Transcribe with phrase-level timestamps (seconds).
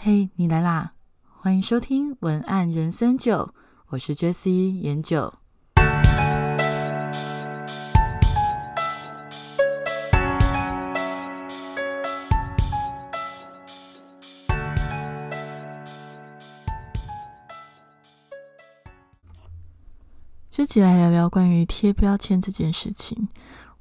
[0.00, 0.92] 嘿，你来啦！
[1.40, 3.52] 欢迎收听文案人生九，
[3.88, 5.34] 我是 Jessie 研九。
[20.48, 23.28] 这期来聊聊关于贴标签这件事情。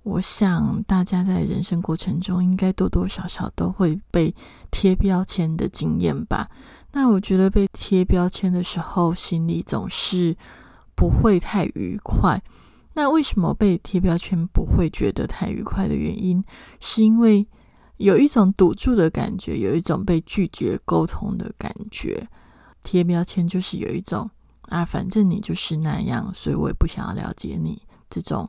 [0.02, 4.34] 我想大家在人生过程中，应该多多少少都会被
[4.78, 6.48] 贴标签的经验吧。
[6.92, 10.38] 那我觉得被贴标签的时候，心里总是
[10.96, 12.40] 不会太愉快。
[12.94, 16.44] 那为什么被贴标签不会觉得太愉快的原因，
[16.80, 17.48] 是因为
[17.96, 22.28] 有一种堵住的感觉，有一种被拒绝沟通的感觉。
[22.84, 24.30] 贴标签就是有一种
[24.70, 27.82] 啊，反正你就是那样，所以我也不想要了解你
[28.12, 28.48] 这种。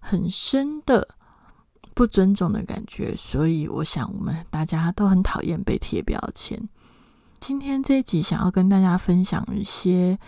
[0.00, 1.06] 很深的
[2.00, 6.58] 不尊重的感觉，所以我想我们大家都很讨厌被贴标签。
[7.38, 10.18] 今天这一集想要跟大家分享一些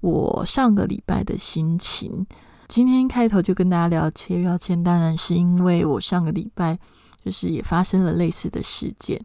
[0.00, 2.26] 我上个礼拜的心情。
[2.66, 6.78] 今天开头就跟大家聊贴标签，当然是因为我上个礼拜
[7.22, 9.22] 就是也发生了类似的事件。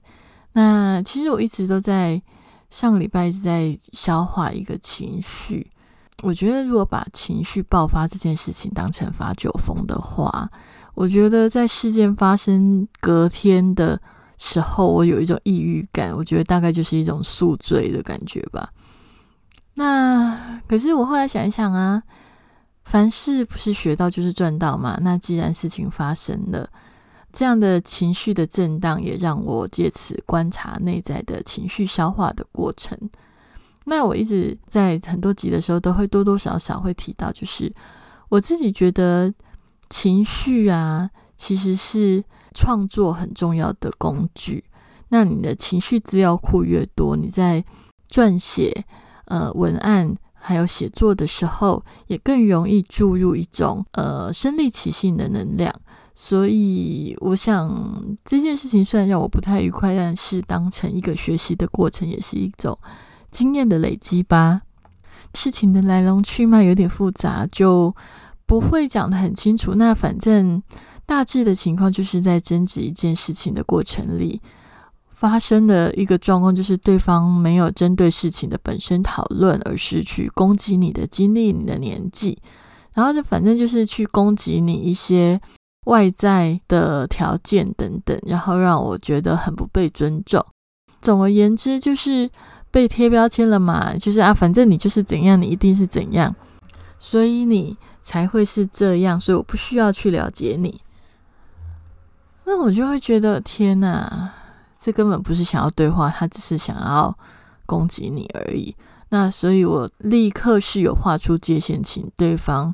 [0.51, 2.21] 那其实我一直都在
[2.69, 5.71] 上个礼拜一直在消化一个情绪。
[6.21, 10.49] 我觉得，如果把情绪爆发这件事情当成发酒疯的话，
[10.93, 13.99] 我觉得在事件发生隔天的
[14.37, 16.15] 时候，我有一种抑郁感。
[16.15, 18.69] 我觉得大概就是一种宿醉的感觉吧。
[19.75, 22.03] 那可是我后来想一想啊，
[22.85, 24.99] 凡事不是学到就是赚到嘛。
[25.01, 26.69] 那既然事情发生了，
[27.31, 32.95] 这样的情绪的震荡也让我借此观察内在的情绪消化的过程。
[33.85, 37.73] 那我一直在很多集的时候都会多多少少会提到，就是
[38.29, 39.33] 我自己觉得
[39.93, 42.23] 情绪啊，其实是
[42.55, 44.63] 创作很重要的工具。
[45.09, 47.63] 那你的情绪资料库越多，你在
[48.09, 48.83] 撰写
[49.25, 55.71] 呃文案还有写作的时候，也更容易注入一种呃身临其境的能量。
[56.15, 62.75] 所以我想这件事情虽然让我不太愉快，但是当成一个学习的过程，也是一种。
[63.29, 64.61] 经验的累积吧，
[65.33, 67.95] 事情的来龙去脉有点复杂，就
[68.59, 69.75] 不会讲得很清楚。
[69.75, 70.61] 那反正
[71.05, 74.41] 大致的情况就是在争执一件事情的过程里
[75.11, 82.37] 发生的一个状况，就是对方没有针对事情的本身讨论，而是去攻击你的经历、你的年纪，
[82.93, 85.39] 然后就反正就是去攻击你一些
[85.85, 90.43] 外在的条件等等，然后让我觉得很不被尊重。
[91.01, 92.29] 总而言之，就是。
[92.73, 93.95] 被贴标签了嘛？
[93.95, 96.35] 就是啊，反正你就是怎样，你一定是怎样，
[97.05, 99.19] 所以你才会是这样。
[99.19, 100.79] 所以我不需要去了解你，
[102.45, 104.31] 那我就会觉得天哪，
[104.79, 107.13] 这根本不是想要对话，他只是想要
[107.65, 108.73] 攻击你而已。
[109.09, 112.73] 那所以我立刻是有画出界限，请对方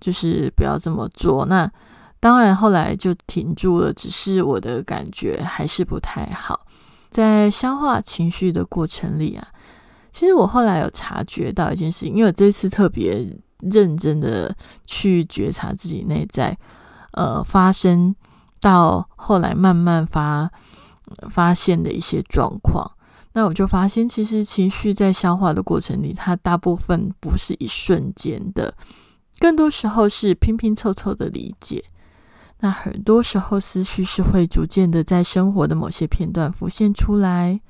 [0.00, 1.46] 就是不要这么做。
[1.46, 1.70] 那
[2.18, 6.66] 当然后来就停住了，只是我的感觉还是不太好。
[7.10, 9.46] 在消化情绪的过程里啊，
[10.12, 13.24] 其实我后来有察觉到一件事情，因为我这次特别
[13.60, 16.56] 认真的去觉察自己内在，
[17.12, 18.14] 呃，发生
[18.60, 20.50] 到后来慢慢发
[21.30, 22.90] 发现的一些状况，
[23.32, 28.74] 那我就发现，其实情绪在消化的过程里，它大部分不是一瞬间的，
[29.38, 31.84] 更多时候是拼拼凑凑的理解。
[32.60, 37.60] 那很多时候，思绪是会逐渐的在生活的某些片段浮现出来，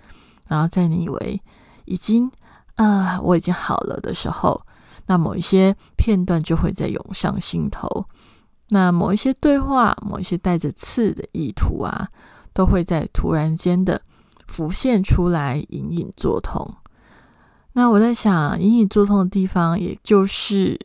[0.49, 1.43] 然后在你以为
[1.85, 2.31] 已经
[2.77, 4.63] 啊我已经好了的时候，
[5.09, 8.07] 那某一些片段就会再涌上心头。
[8.69, 12.09] 那某一些对话，某一些带着刺的意图啊，
[12.53, 14.03] 都会在突然间的
[14.47, 16.77] 浮现出来，隐隐作痛。
[17.73, 20.79] 那我在想，隐隐作痛的地方，也就是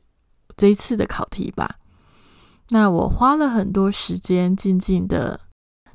[0.56, 1.79] 这一次的考题吧。
[2.69, 5.41] 那我花了很多时间，静静的，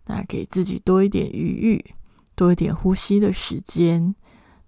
[0.07, 1.95] 那给自己多一点余裕，
[2.35, 4.15] 多一点呼吸的时间，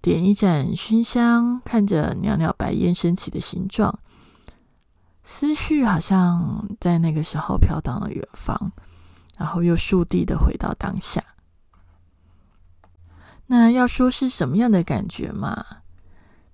[0.02, 3.98] 点一盏熏香，看着袅袅白烟升起的形状，
[5.22, 8.72] 思绪好像在那个时候飘到了远方，
[9.36, 11.22] 然后又速地的回到当下。
[13.46, 15.64] 那要说是什么样的感觉嘛？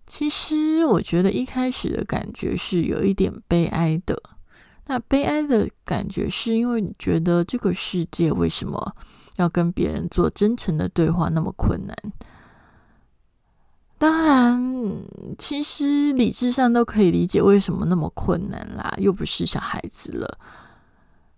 [0.06, 4.20] 其实我觉得一开始的感觉是有一点悲哀的。
[4.86, 8.94] 那悲哀的感觉，是因为你觉得这个世界为什么
[9.36, 11.96] 要跟别人做真诚的对话那么困难？
[13.98, 15.02] 当然，
[15.38, 20.38] 其实理智上都可以理解为什么那么困难啦，又不是小孩子了。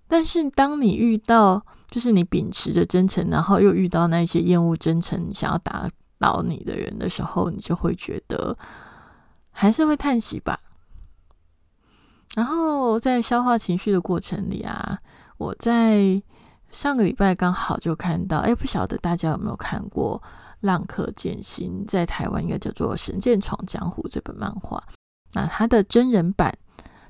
[0.08, 5.88] 但是，当你遇到就是你秉持着真诚，然后又遇到那些厌恶真诚、想要打
[6.18, 8.56] 倒你的人的时候，你就会觉得
[9.50, 10.58] 还是会叹息吧。
[12.34, 14.98] 然后在消化情绪的过程里啊，
[15.36, 16.20] 我在
[16.72, 20.20] 上个礼拜刚好就看到，哎，不晓得大家有没有看过
[20.60, 24.82] 《浪客剑心》在台湾应该叫做《神剑闯江湖》这本漫画。
[25.32, 26.56] 那它的真人版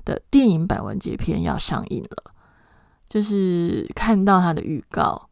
[0.03, 2.31] 的电影版完结篇要上映了，
[3.07, 5.29] 就是看到它的预告，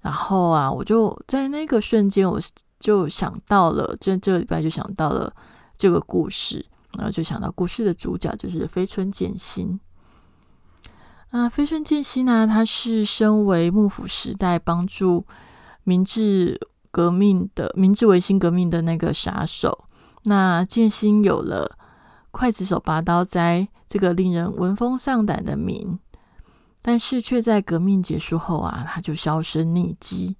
[0.00, 2.40] 然后啊，我就在那个瞬间，我
[2.78, 5.32] 就想到了，这这个礼拜就想到了
[5.76, 6.64] 这个故事。
[6.96, 9.78] 然后就想到故事的主角就是飞春剑心
[11.28, 15.26] 啊，飞春剑心呢，他是身为幕府时代帮助
[15.84, 16.58] 明治
[16.96, 19.84] 革命的明治维新革命的那个杀手。
[20.22, 21.76] 那剑心有了
[22.32, 25.98] 刽子手拔刀斋这个令人闻风丧胆的名，
[26.80, 30.36] 但是却在革命结束后啊，他就销声匿迹，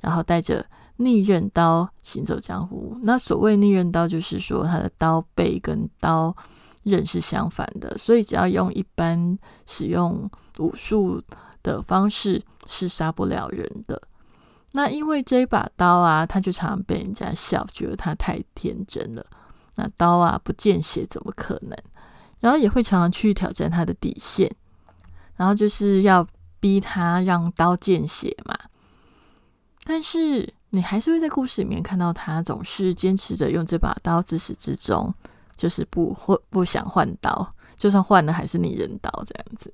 [0.00, 0.64] 然后带着。
[1.00, 6.34] 逆刃刀行走江湖，那所谓逆刃刀，就是说他的刀背跟刀
[6.82, 10.28] 刃是相反的，所以只要用一般使用
[10.58, 11.22] 武术
[11.62, 14.02] 的方式是杀不了人的。
[14.72, 19.24] 那因为这把刀啊，他就常常被人家笑，觉得他太天真了。
[19.76, 21.76] 那刀啊不见血怎么可能？
[22.40, 24.54] 然后也会常常去挑战他的底线，
[25.36, 26.26] 然后就是要
[26.60, 28.56] 逼他让刀见血嘛。
[29.84, 30.54] 但是。
[30.70, 35.14] 你还是会在故事里面看到他总是坚持着用这把刀，自始至终
[35.56, 39.72] 就是不会不想换刀，就算换了还是你人刀这样子。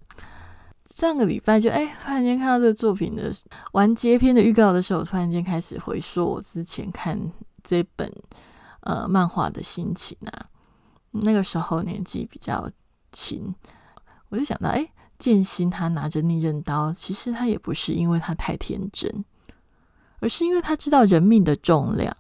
[0.85, 3.33] 上个礼拜就哎，突然间看到这个作品的
[3.73, 7.19] 完结篇的预告的时候，突然间开始回溯我之前看
[7.63, 8.13] 这本
[8.81, 10.47] 呃漫画的心情啊。
[11.11, 12.69] 那个时候年纪比较
[13.13, 13.55] 轻，
[14.29, 14.87] 我就想到哎，
[15.19, 19.25] 剑心他拿着逆刃刀，其实他也不是因为他太天真。
[20.21, 22.17] 而是因为他知道人命的重量，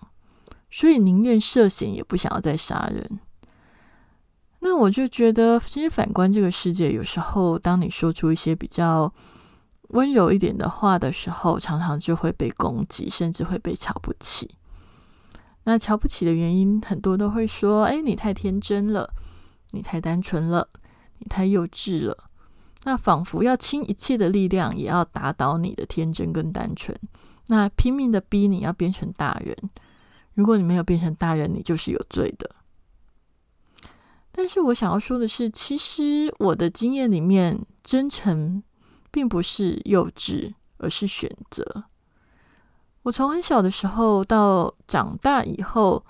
[0.70, 3.18] 所以宁愿涉险也不想要再杀人。
[4.66, 9.12] 那我就觉得，其实反观这个世界，有时候当你说出一些比较
[9.88, 14.54] 温柔一点的话的时候，常常就会被攻击，甚至会被瞧不起。
[15.64, 19.12] 那瞧不起的原因，很多都会说：“哎，你太天真了，
[19.72, 20.66] 你太单纯了，
[21.18, 22.16] 你太幼稚了。”
[22.84, 26.98] 那仿佛要倾一切的力量，也要打倒你的天真跟单纯。
[27.48, 29.54] 那拼命的逼你要变成大人，
[30.32, 32.50] 如果你没有变成大人，你就是有罪的。
[34.36, 38.60] 但是我想要说的是，其实我的经验里面，真诚
[39.12, 41.84] 并不是幼稚，而是选择。
[43.04, 46.04] 我从很小的时候到长大以后，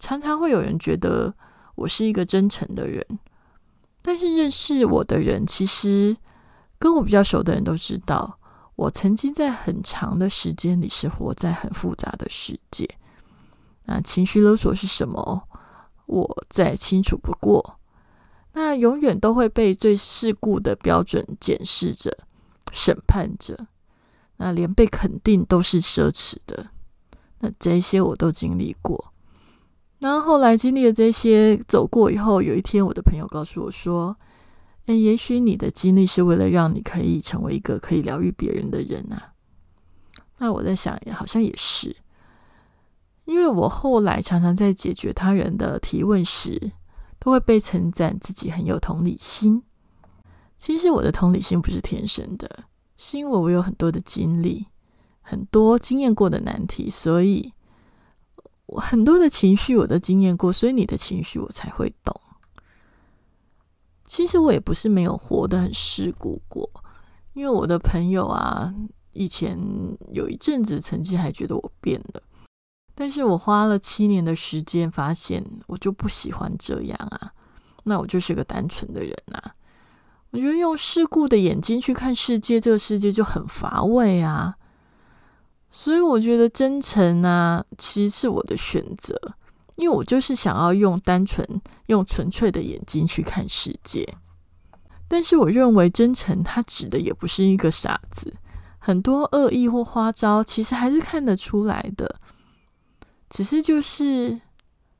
[0.00, 1.32] 常常会有人觉得
[1.76, 3.06] 我是一个真诚的人，
[4.02, 6.16] 但是认识我的人，其实
[6.76, 8.38] 跟我比较熟的人都知道。
[8.74, 12.88] 我曾经在很长的时间里是活在很复杂的世界。
[13.84, 15.46] 那情绪勒索是什么？
[16.10, 17.78] 我再清楚不过。
[18.52, 22.18] 那永远都会被最世故的标准检视着、
[22.72, 23.66] 审判着。
[24.36, 26.66] 那连被肯定都是奢侈的。
[27.38, 29.12] 那这些我都经历过。
[30.00, 34.16] 然后后来经历了这些，走过以后，有一天我的朋友告诉我说。
[34.86, 39.34] 哎，也许你的经历是为了让你可以成为一个可以疗愈别人的人啊。
[40.38, 41.94] 那我在想，好像也是，
[43.24, 46.72] 因为我后来常常在解决他人的提问时，
[47.18, 49.62] 都会被称赞自己很有同理心。
[50.58, 52.64] 其实我的同理心不是天生的，
[52.96, 54.66] 是因为我有很多的经历，
[55.20, 57.52] 很多经验过的难题，所以
[58.66, 62.20] 我很多的情绪我都经验过，所以你的情绪我才会懂。
[64.04, 66.68] 其实我也不是没有活得很世故过，
[67.32, 68.74] 因为我的朋友啊，
[69.12, 69.56] 以前
[70.10, 72.22] 有一阵子曾经还觉得我变了，
[73.00, 77.32] 但是我花了七年的时间，发现我就不喜欢这样啊，
[77.84, 79.54] 那我就是个单纯的人啊，
[80.32, 84.54] 我觉得用世故的眼睛去看世界，这个世界就很乏味啊，
[85.70, 89.18] 所以我觉得真诚啊，其实是我的选择。
[89.76, 91.42] 因为我就是想要用单纯、
[91.86, 94.06] 用纯粹的眼睛去看世界，
[95.08, 98.34] 但是我认为真诚，它指的也不是一个傻子，
[98.76, 102.20] 很多恶意或花招，其实还是看得出来的，
[103.30, 104.38] 只是就是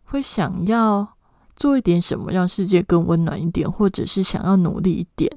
[0.04, 1.06] 会想要
[1.54, 5.30] 做一点什么，让世界更温暖一点，或者是想要努力一点。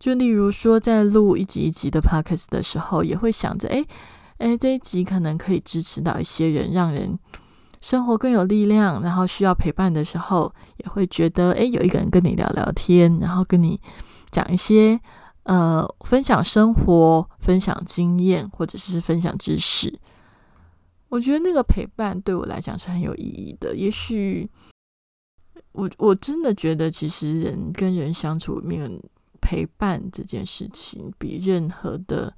[0.00, 3.84] 就例如说，在录一集一集的 podcast 的时候，也会想着，哎
[4.38, 7.18] 哎，这一集可能可以支持到一些人，让人。
[7.80, 13.78] 生活更有力量，然后需要陪伴的时候，也会觉得诶，有一个人跟你聊聊天，然后跟你
[14.30, 14.98] 讲一些
[15.42, 20.00] 呃，分享生活、分享经验，或者是分享知识。
[21.14, 23.76] 我觉得那个陪伴对我来讲是很有意义的。
[23.76, 24.50] 也许
[25.70, 28.90] 我我真的觉得，其实人跟人相处里面，
[29.40, 32.36] 陪伴这件事情比任何的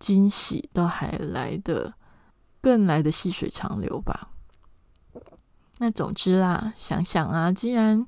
[0.00, 1.94] 惊喜都还来的
[2.60, 4.30] 更来的细水长流吧。
[5.78, 8.04] 那总之啦，想想啊，既然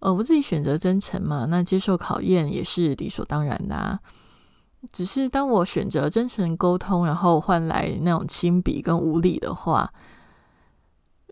[0.00, 3.98] 呃我自己选择真诚嘛，那接受考验也是理所当然的啊。
[4.92, 9.92] 只是当我选择真诚沟通，然后换来那种轻鄙跟无理的话，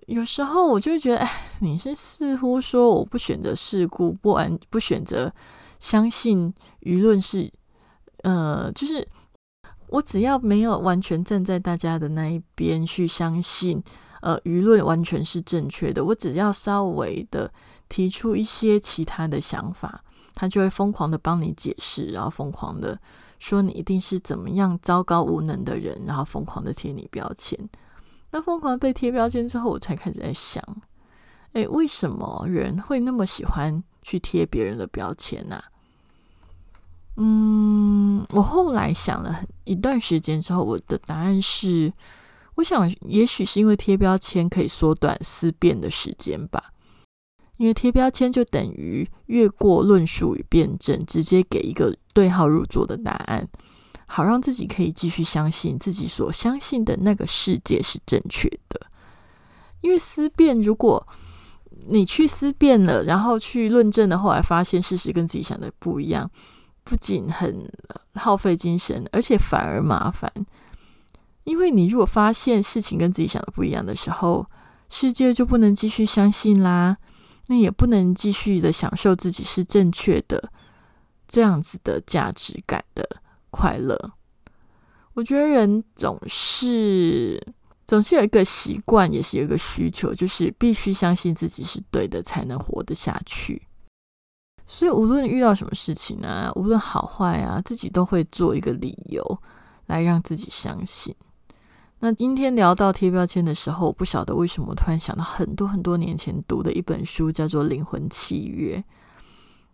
[0.06, 5.32] 有时候我就会觉得，哎，你是似乎说我不选择事故，不安不选择
[5.78, 7.52] 相信舆论是，
[8.24, 9.06] 呃，就是
[9.88, 13.82] 我只要没有完全站在大家的那一边去相信，
[14.20, 17.52] 呃，舆论完全是正确的，我只要稍微的
[17.88, 20.02] 提出一些其他的想法，
[20.34, 22.98] 他就会疯狂的帮你解释，然后疯狂的。
[23.42, 27.58] 说你一定是怎么样糟糕无能的人，然后疯狂的贴你标签。
[28.30, 30.64] 那疯狂被贴标签之后，我才开始在想，
[31.52, 35.60] 哎，为什么人会那么喜欢去贴别人的标签呢？
[37.16, 41.92] 嗯，我后来想了一段时间之后，我的答案是，
[42.54, 46.72] 我想也许是因为贴标签可以缩短思辨的时间吧。
[47.62, 53.48] 因为贴标签就等于越过论述与辩证，直接给一个对号入座的答案，
[54.06, 58.80] 好让自己可以继续相信自己所相信的那个世界是正确的。
[59.80, 61.06] 因为思辨，如果
[61.86, 66.28] 你去思辨了，然后去论证的，后来发现事实跟自己想的不一样，
[66.82, 67.70] 不仅很
[68.14, 70.32] 耗费精神，而且反而麻烦。
[71.44, 74.44] 因为你如果发现事情跟自己想的不一样的时候，
[74.90, 76.96] 世界就不能继续相信啦。
[77.48, 80.50] 那也不能继续的享受自己是正确的
[81.26, 83.06] 这样子的价值感的
[83.50, 84.12] 快乐。
[85.14, 87.40] 我觉得人总是
[87.86, 93.66] 总是有一个习惯，也是有一个需求，就是必须相信自己是对的，才能活得下去。
[94.64, 99.42] 所以无论遇到什么事情呢，无论好坏啊，自己都会做一个理由
[99.86, 101.14] 来让自己相信。
[102.04, 108.76] 那今天聊到贴标签的时候，我不晓得为什么突然想到很多很多年前读的一本书，叫做《灵魂契约》。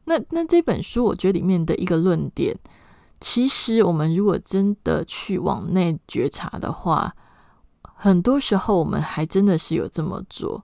[0.04, 2.54] 那那这本书，我觉得里面的一个论点，
[3.18, 7.10] 其实我们如果真的去往内觉察的话，
[7.80, 10.62] 很多时候我们还真的是有这么做。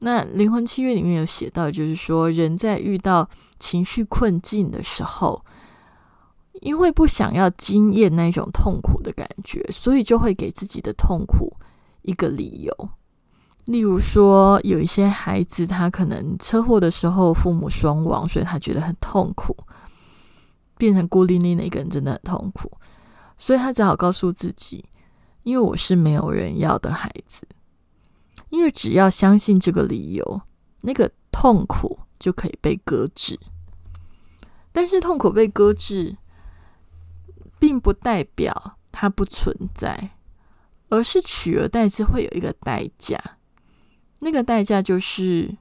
[0.00, 5.44] 那《灵魂契约》里面有写到，就是说人在遇到情绪困境的时候。
[6.62, 11.56] 因为不想要经验那种痛苦的感觉，所以就会给自己的痛苦
[12.02, 12.90] 一个理由。
[13.66, 19.56] 例如说，有一些孩子，他可能车祸的时候父母双亡，所以他觉得很痛苦，
[20.78, 22.70] 变成孤零零的一个人，真的很痛苦。
[23.36, 24.84] 所以他只好告诉自己：，
[25.42, 27.44] 因为我是没有人要的孩子。
[28.50, 30.42] 因为只要相信这个理由，
[30.82, 33.40] 那个痛苦就可以被搁置。
[34.70, 36.18] 但是痛苦被搁置。
[37.62, 40.16] 并不代表它不存在，
[40.88, 43.16] 而是取而代之会有一个代价。
[44.18, 45.56] 那个代价就是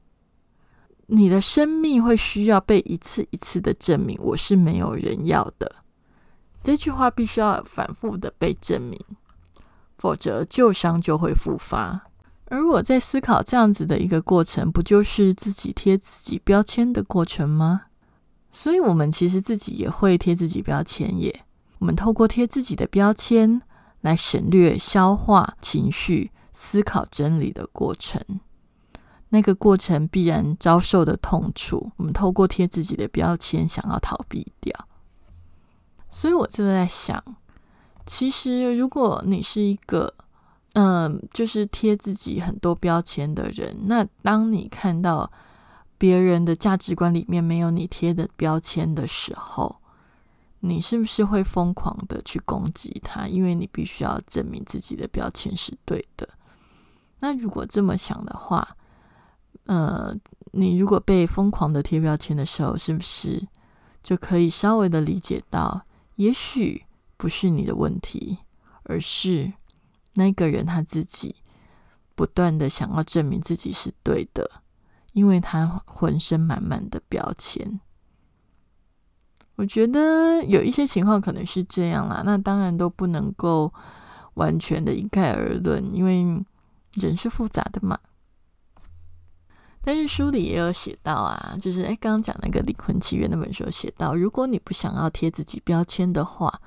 [1.05, 5.75] 你的生命会需要被一次一次的证明我是没有人要的。
[6.63, 8.99] 这句话必须要反复的被证明，
[9.99, 12.07] 否则旧伤就会复发。
[12.45, 17.83] 而我在思考这样子的一个过程，不就是自己贴自己标签的过程吗？
[18.51, 21.45] 所以，我们其实自己也会贴自己标签耶。
[21.81, 23.59] 我们透过贴自己的标签
[24.01, 28.23] 来省略消化情绪、思考真理的过程，
[29.29, 31.91] 那个过程必然遭受的痛楚。
[31.97, 34.87] 我们透过贴自己的标签，想要逃避掉。
[36.11, 37.23] 所以我就在想，
[38.05, 40.13] 其实如果你是一个
[40.73, 45.31] 嗯，就是贴自己很多标签的人，那当你看到
[45.97, 49.80] 别人的价值观里面没有你贴的标签的时候，
[50.61, 53.27] 你是不是会疯狂的去攻击他？
[53.27, 56.27] 因为你必须要证明自己的标签是对的。
[57.19, 58.77] 那如果这么想的话，
[59.65, 60.15] 呃，
[60.51, 63.47] 你如果被疯狂的贴标签的时候，是不是
[64.03, 66.85] 就可以稍微的理解到，也许
[67.17, 68.37] 不是你的问题，
[68.83, 69.51] 而是
[70.15, 71.35] 那个人他自己
[72.15, 74.61] 不断的想要证明自己是对的，
[75.13, 77.79] 因为他浑身满满的标签。
[79.61, 83.71] 我觉得有一些情况可能是这样啦，那当然都不能够
[84.33, 86.43] 完全的一概而论，因为
[86.93, 87.99] 人是复杂的嘛。
[89.83, 96.59] 但是书里也有写到啊，就是哎，刚刚讲那个灵魂契约那本书写到，如果你不想要贴自己标签的话，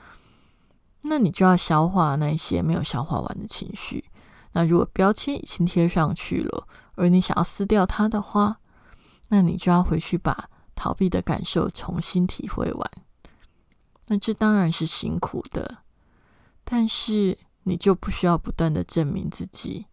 [1.01, 4.05] 那你就要消化那些没有消化完的情绪，
[4.53, 8.59] 那如果标签已经贴上去了，而你想要撕掉它的话，
[9.31, 12.91] 那你就要回去把逃避的感受重新体会完。
[14.09, 15.79] 那这当然是辛苦的，
[16.63, 19.87] 但是你就不需要不断的证明自己。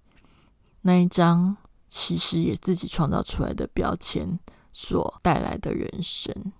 [0.82, 1.56] 那一张
[1.88, 4.40] 其实也自己创造出来的标签
[4.74, 6.52] 所带来的人生。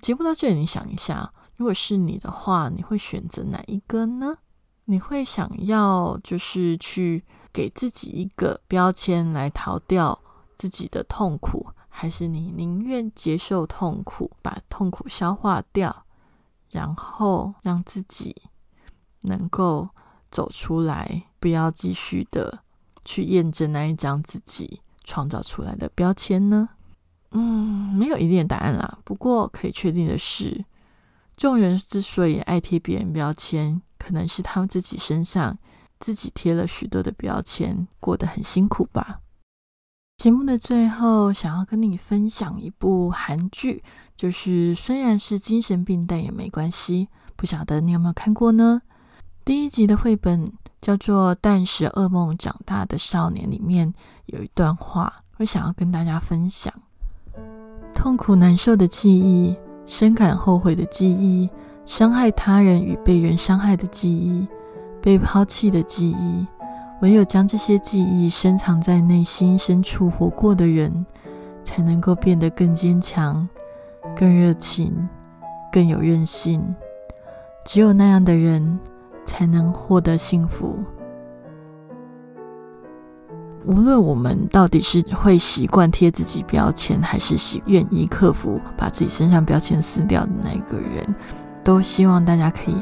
[0.00, 4.38] 节目到这里，你想一下，如果是你的话，你会选择哪一个呢？
[4.86, 10.20] 你会想要就是去给自己一个标签来逃掉
[10.56, 16.06] 自己的痛苦，还是你宁愿接受痛苦，把痛苦消化掉，
[16.70, 18.34] 然后让自己
[19.24, 19.90] 能够
[20.30, 22.60] 走出来，不要继续的
[23.04, 26.70] 去验证那一张自己创造出来的标签呢？
[27.32, 28.98] 嗯，没有一定的答案啦。
[29.04, 30.64] 不过可以确定的是，
[31.36, 33.82] 众人之所以爱贴别人标签。
[34.02, 35.58] 可能是他们自己身上
[35.98, 39.20] 自己贴了许多的标签，过得很辛苦吧。
[40.20, 43.82] 节目的最后，想要跟你分享一部韩剧，
[44.14, 47.08] 就是虽然是精神病，但也没关系。
[47.36, 48.82] 不晓得你有没有看过呢？
[49.46, 53.94] 第一集的绘本叫做《但是噩梦长大的少年》，里面
[54.26, 56.70] 有一段话，我想要跟大家分享：
[57.94, 61.48] 痛苦难受的记忆，深感后悔的记忆。
[61.86, 64.46] 伤害他人与被人伤害的记忆，
[65.00, 66.46] 被抛弃的记忆，
[67.00, 71.06] 唯有将这些记忆深藏在内心深处活过的人，
[71.64, 73.48] 才能够变得更坚强、
[74.14, 75.08] 更热情、
[75.72, 76.62] 更有韧性。
[77.64, 78.78] 只有那样的人，
[79.24, 80.78] 才能获得幸福。
[83.66, 91.14] 无论我们到底是会习惯贴自己标签，还是喜愿意克服把自己身上标签撕掉的那个人。
[91.62, 92.74] 都希望大家可以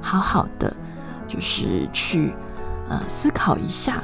[0.00, 0.74] 好好的，
[1.26, 2.32] 就是去
[2.88, 4.02] 呃思考一下，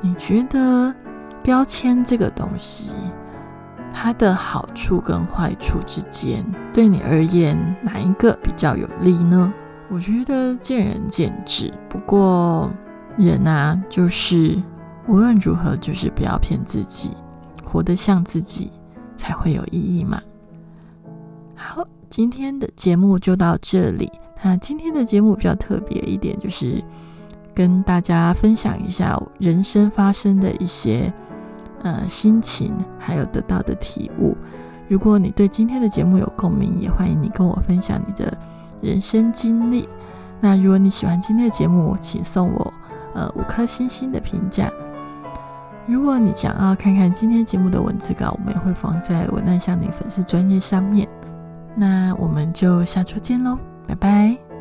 [0.00, 0.94] 你觉得
[1.42, 2.90] 标签这个东西，
[3.92, 9.52] 它的好处跟坏处之间，对你而言哪一个比较有利呢？
[9.90, 11.72] 我觉得见仁见智。
[11.88, 12.72] 不过
[13.16, 14.60] 人啊，就是
[15.06, 17.12] 无论如何，就是不要骗自己，
[17.64, 18.70] 活得像自己
[19.16, 20.20] 才会有意义嘛。
[21.54, 21.86] 好。
[22.10, 24.08] 今天的节目就到这里。
[24.40, 26.80] 那今天的节目比较特别一点，就是
[27.54, 31.12] 跟大家分享一下人生发生的一些
[31.82, 34.36] 呃心情，还有得到的体悟。
[34.88, 38.36] 如果你对今天的节目有共鸣，也欢迎你跟我分享你的
[38.82, 39.88] 人生经历。
[40.40, 42.74] 那如果你喜欢今天的节目，请送我
[43.14, 44.70] 呃五颗星星的评价。
[45.86, 51.08] 如果你想要看看今天节目的文字稿，我们也会放在文案向你粉丝专页上面。
[51.74, 54.53] 那我们就下周见喽，拜拜。